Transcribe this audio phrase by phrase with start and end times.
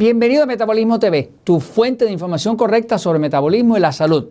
[0.00, 4.30] Bienvenido a Metabolismo TV, tu fuente de información correcta sobre metabolismo y la salud,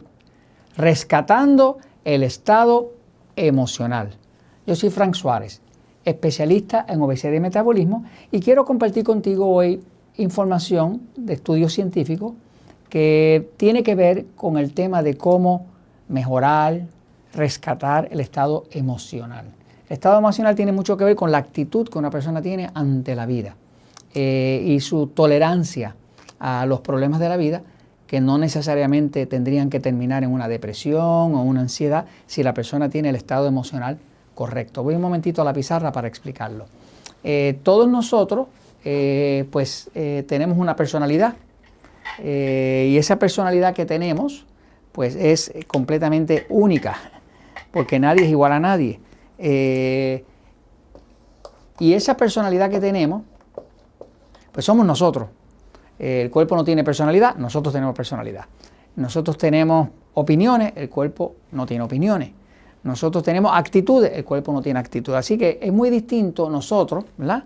[0.75, 2.93] rescatando el estado
[3.35, 4.15] emocional.
[4.65, 5.61] Yo soy Frank Suárez,
[6.05, 9.79] especialista en obesidad y metabolismo, y quiero compartir contigo hoy
[10.17, 12.33] información de estudios científicos
[12.89, 15.67] que tiene que ver con el tema de cómo
[16.07, 16.87] mejorar,
[17.31, 19.45] rescatar el estado emocional.
[19.87, 23.13] El estado emocional tiene mucho que ver con la actitud que una persona tiene ante
[23.13, 23.55] la vida.
[24.15, 25.95] Eh, y su tolerancia
[26.39, 27.61] a los problemas de la vida
[28.07, 32.89] que no necesariamente tendrían que terminar en una depresión o una ansiedad si la persona
[32.89, 33.99] tiene el estado emocional
[34.33, 34.81] correcto.
[34.81, 36.65] Voy un momentito a la pizarra para explicarlo.
[37.23, 38.47] Eh, todos nosotros
[38.83, 39.91] eh, pues
[40.25, 41.35] tenemos una personalidad
[42.17, 44.47] y esa personalidad que tenemos
[44.91, 46.97] pues es completamente única
[47.71, 48.99] porque nadie es igual a nadie.
[51.79, 53.21] y esa personalidad que tenemos
[54.61, 55.29] somos nosotros.
[55.97, 58.45] El cuerpo no tiene personalidad, nosotros tenemos personalidad.
[58.95, 62.31] Nosotros tenemos opiniones, el cuerpo no tiene opiniones.
[62.83, 65.13] Nosotros tenemos actitudes, el cuerpo no tiene actitud.
[65.13, 67.43] Así que es muy distinto nosotros, ¿verdad?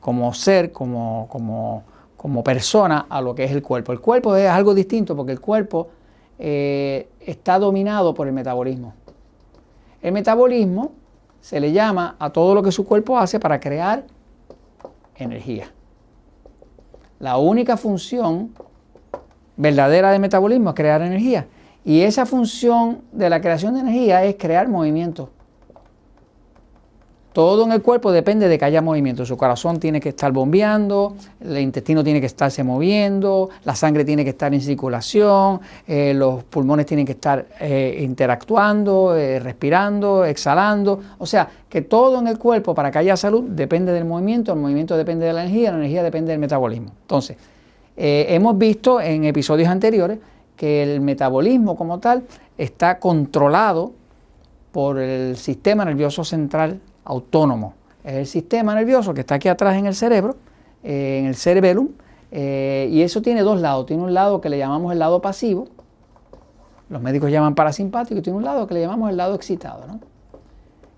[0.00, 1.82] Como ser, como, como,
[2.16, 3.92] como persona, a lo que es el cuerpo.
[3.92, 5.88] El cuerpo es algo distinto porque el cuerpo
[6.38, 8.92] eh, está dominado por el metabolismo.
[10.02, 10.92] El metabolismo
[11.40, 14.04] se le llama a todo lo que su cuerpo hace para crear
[15.16, 15.70] energía.
[17.24, 18.50] La única función
[19.56, 21.46] verdadera del metabolismo es crear energía.
[21.82, 25.30] Y esa función de la creación de energía es crear movimiento.
[27.34, 29.26] Todo en el cuerpo depende de que haya movimiento.
[29.26, 34.22] Su corazón tiene que estar bombeando, el intestino tiene que estarse moviendo, la sangre tiene
[34.22, 41.00] que estar en circulación, eh, los pulmones tienen que estar eh, interactuando, eh, respirando, exhalando.
[41.18, 44.60] O sea, que todo en el cuerpo para que haya salud depende del movimiento, el
[44.60, 46.92] movimiento depende de la energía, la energía depende del metabolismo.
[47.00, 47.36] Entonces,
[47.96, 50.20] hemos visto en episodios anteriores
[50.54, 52.22] que el metabolismo como tal
[52.56, 53.90] está controlado
[54.70, 57.74] por el sistema nervioso central autónomo.
[58.02, 60.36] Es el sistema nervioso que está aquí atrás en el cerebro,
[60.82, 61.88] eh, en el cerebellum,
[62.30, 63.86] eh, y eso tiene dos lados.
[63.86, 65.68] Tiene un lado que le llamamos el lado pasivo,
[66.90, 69.84] los médicos llaman parasimpático, y tiene un lado que le llamamos el lado excitado.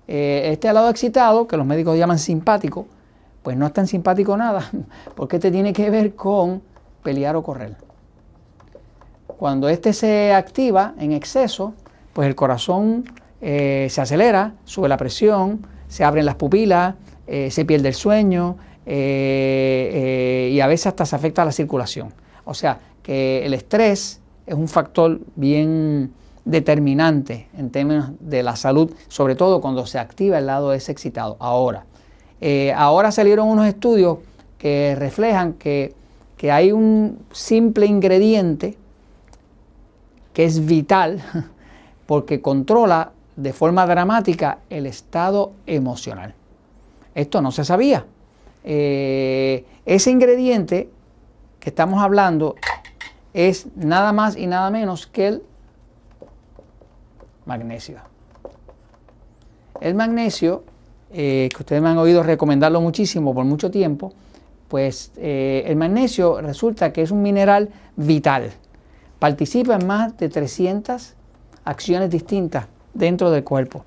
[0.09, 2.87] Eh, este lado excitado, que los médicos llaman simpático,
[3.45, 4.69] pues no es tan simpático nada,
[5.15, 6.61] porque este tiene que ver con
[7.05, 7.77] pelear o correr.
[9.29, 11.75] Cuando este se activa en exceso,
[12.13, 13.05] pues el corazón
[13.39, 16.95] se acelera, sube la presión, se abren las pupilas,
[17.27, 22.13] eh, se pierde el sueño eh, eh, y a veces hasta se afecta la circulación.
[22.45, 26.13] O sea que el estrés es un factor bien
[26.45, 31.37] determinante en términos de la salud, sobre todo cuando se activa el lado ese excitado.
[31.41, 31.85] Ahora,
[32.77, 34.19] ahora salieron unos estudios
[34.59, 35.95] que reflejan que,
[36.37, 38.77] que hay un simple ingrediente
[40.33, 41.23] que es vital
[42.07, 46.35] porque controla de forma dramática el estado emocional.
[47.15, 48.07] Esto no se sabía.
[48.65, 50.91] Eh, ese ingrediente
[51.61, 52.57] que estamos hablando
[53.33, 55.43] es nada más y nada menos que el
[57.45, 57.99] magnesio.
[59.81, 60.65] El magnesio,
[61.13, 64.13] eh, que ustedes me han oído recomendarlo muchísimo por mucho tiempo,
[64.69, 68.51] pues eh, el magnesio resulta que es un mineral vital.
[69.19, 71.15] Participa en más de 300
[71.65, 73.85] acciones distintas dentro del cuerpo.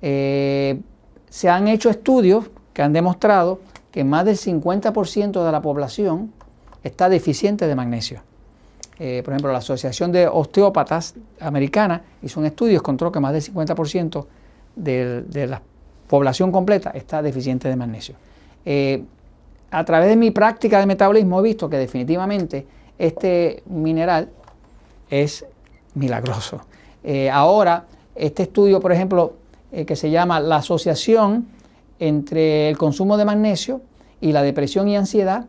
[0.00, 0.80] Eh,
[1.28, 3.60] se han hecho estudios que han demostrado
[3.90, 6.32] que más del 50% de la población
[6.82, 8.22] está deficiente de magnesio.
[8.98, 13.32] Eh, por ejemplo, la Asociación de Osteópatas Americana hizo un estudio y encontró que más
[13.32, 14.26] del 50%
[14.76, 15.60] de, la
[16.08, 18.14] población completa está deficiente de magnesio.
[18.64, 19.04] Eh,
[19.70, 22.66] a través de mi práctica de metabolismo he visto que definitivamente
[22.98, 24.30] este mineral
[25.10, 25.44] es
[25.94, 26.60] milagroso.
[27.32, 27.84] ahora
[28.18, 29.34] este estudio, por ejemplo,
[29.72, 31.46] eh, que se llama la asociación
[31.98, 33.80] entre el consumo de magnesio
[34.20, 35.46] y la depresión y ansiedad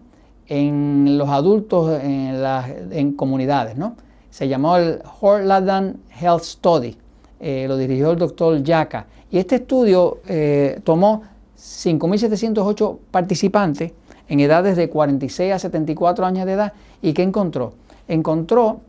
[0.47, 3.95] en los adultos en, comunidades, ¿no?
[4.29, 6.97] Se llamó el Horladan Health Study,
[7.39, 9.05] eh, lo dirigió el doctor Yaka.
[9.31, 11.23] Y este estudio eh, tomó
[11.57, 13.93] 5.708 participantes
[14.27, 16.73] en edades de 46 a 74 años de edad.
[17.01, 17.73] ¿Y qué encontró?
[18.07, 18.81] Encontró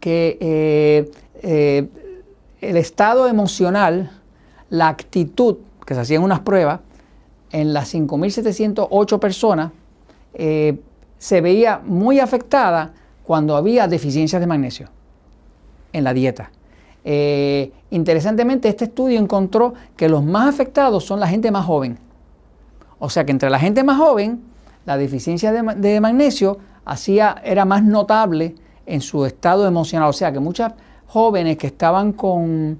[0.00, 1.08] que
[2.60, 4.10] el estado emocional,
[4.70, 6.80] la actitud, que se hacían unas pruebas,
[7.52, 9.72] en las 5.708 personas,
[10.34, 10.78] eh,
[11.18, 12.92] se veía muy afectada
[13.24, 14.88] cuando había deficiencias de magnesio
[15.92, 16.50] en la dieta.
[17.04, 21.98] Eh, interesantemente, este estudio encontró que los más afectados son la gente más joven.
[22.98, 24.42] O sea que entre la gente más joven
[24.86, 28.54] la deficiencia de, magnesio hacía, era más notable
[28.86, 30.08] en su estado emocional.
[30.08, 30.72] O sea que muchas
[31.06, 32.78] jóvenes que estaban con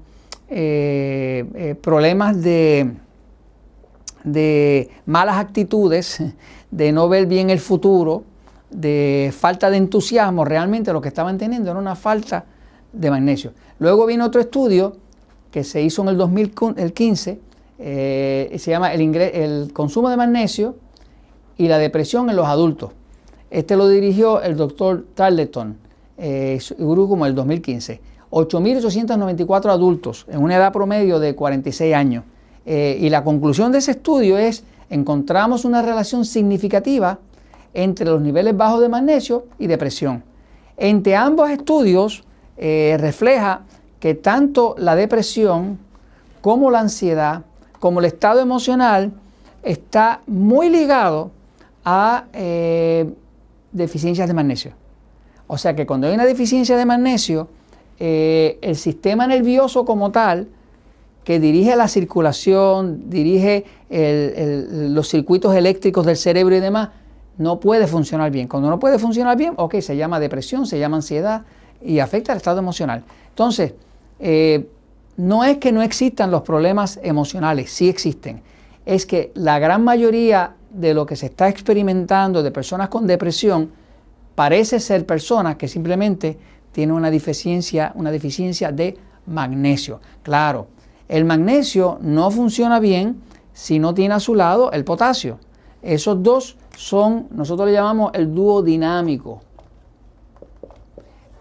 [0.49, 2.94] eh, eh, problemas de,
[5.06, 6.23] malas actitudes,
[6.70, 8.25] de no ver bien el futuro,
[8.70, 12.44] de falta de entusiasmo, realmente lo que estaban teniendo era una falta
[12.93, 13.52] de magnesio.
[13.78, 14.96] Luego vino otro estudio
[15.50, 17.40] que se hizo en el 2015,
[17.78, 20.76] eh, se llama el, el consumo de magnesio
[21.56, 22.93] y la depresión en los adultos.
[23.50, 25.76] Este lo dirigió el doctor Tarleton,
[26.19, 28.00] eh, grupo como el 2015.
[28.31, 32.25] 8.894 adultos en una edad promedio de 46 años.
[32.64, 37.19] Eh, y la conclusión de ese estudio es, encontramos una relación significativa
[37.75, 40.25] entre los niveles bajos de magnesio y depresión.
[40.76, 42.25] Entre ambos estudios
[42.56, 43.62] eh, refleja
[44.00, 45.78] que tanto la depresión
[46.40, 47.43] como la ansiedad,
[47.78, 49.12] como el estado emocional,
[49.62, 51.31] está muy ligado
[51.84, 53.12] a eh,
[53.73, 54.73] deficiencias de magnesio.
[55.46, 57.49] O sea que cuando hay una deficiencia de magnesio,
[57.98, 60.48] eh, el sistema nervioso como tal,
[61.25, 66.90] que dirige la circulación, dirige los circuitos eléctricos del cerebro y demás,
[67.38, 68.48] no puede funcionar bien.
[68.48, 71.43] Cuando no puede funcionar bien, ok, se llama depresión, se llama ansiedad
[71.82, 73.04] y afecta al estado emocional.
[73.28, 73.75] Entonces,
[74.19, 74.69] eh,
[75.16, 78.42] no es que no existan los problemas emocionales, sí existen.
[78.84, 83.70] Es que la gran mayoría de lo que se está experimentando de personas con depresión
[84.34, 86.38] parece ser personas que simplemente
[86.76, 89.99] tienen una deficiencia, una deficiencia de magnesio.
[90.23, 90.67] Claro,
[91.08, 93.23] el magnesio no funciona bien
[93.55, 95.38] si no tiene a su lado el potasio.
[95.81, 99.40] Esos dos son, nosotros le llamamos el dúo dinámico.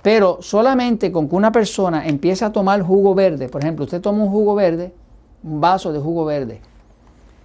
[0.02, 4.24] Pero solamente con que una persona empiece a tomar jugo verde, por ejemplo, usted toma
[4.24, 4.94] un jugo verde,
[5.44, 6.62] un vaso de jugo verde,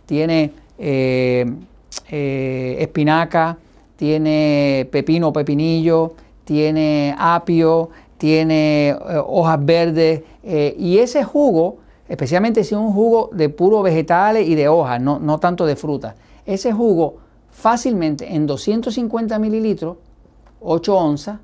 [0.07, 1.45] tiene eh,
[2.09, 3.59] eh, espinaca,
[3.97, 6.15] tiene pepino o pepinillo,
[6.51, 11.77] tiene apio, tiene eh, hojas verdes eh, y ese jugo,
[12.09, 15.77] especialmente si es un jugo de puro vegetales y de hojas, no, no tanto de
[15.77, 17.19] fruta, ese jugo
[17.51, 19.99] fácilmente en 250 mililitros,
[20.61, 21.39] 8 onzas,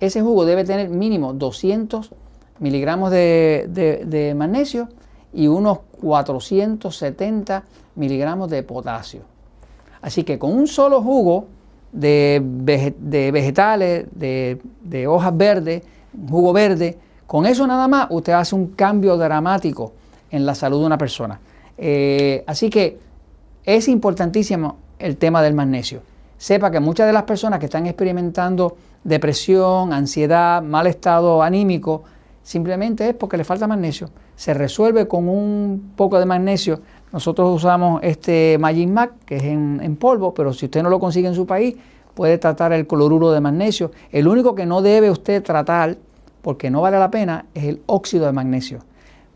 [0.00, 2.10] ese jugo debe tener mínimo 200
[2.58, 4.88] miligramos de, de magnesio
[5.32, 7.62] y unos 470
[7.94, 9.20] miligramos de potasio.
[10.02, 11.46] Así que con un solo jugo
[11.92, 15.82] de, vegetales, de, hojas verdes,
[16.28, 19.92] jugo verde, con eso nada más usted hace un cambio dramático
[20.30, 21.40] en la salud de una persona.
[21.78, 22.98] Eh, así que
[23.64, 26.02] es importantísimo el tema del magnesio.
[26.36, 32.04] Sepa que muchas de las personas que están experimentando depresión, ansiedad, mal estado anímico,
[32.42, 34.10] simplemente es porque le falta magnesio.
[34.36, 36.80] Se resuelve con un poco de magnesio
[37.12, 41.26] nosotros usamos este Magic Mac, que es en, polvo, pero si usted no lo consigue
[41.26, 41.76] en su país,
[42.14, 43.90] puede tratar el cloruro de magnesio.
[44.12, 45.98] El único que no debe usted tratar,
[46.42, 48.78] porque no vale la pena, es el óxido de magnesio.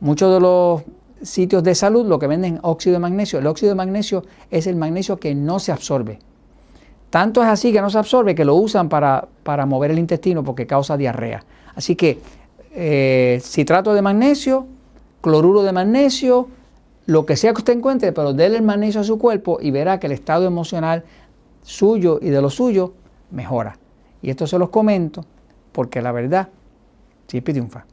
[0.00, 0.82] Muchos de los
[1.22, 3.38] sitios de salud lo que venden óxido de magnesio.
[3.38, 6.20] El óxido de magnesio es el magnesio que no se absorbe.
[7.10, 9.28] Tanto es así que no se absorbe que lo usan para,
[9.66, 11.44] mover el intestino porque causa diarrea.
[11.74, 12.18] Así que
[12.72, 14.66] eh, citrato de magnesio,
[15.20, 16.48] cloruro de magnesio,
[17.06, 20.00] lo que sea que usted encuentre, pero déle el magnesio a su cuerpo y verá
[20.00, 21.04] que el estado emocional
[21.62, 22.94] suyo y de lo suyo
[23.30, 23.78] mejora.
[24.22, 25.24] Y esto se los comento
[25.72, 26.48] porque la verdad
[27.26, 27.84] siempre triunfa.